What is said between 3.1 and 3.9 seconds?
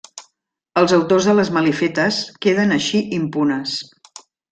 impunes.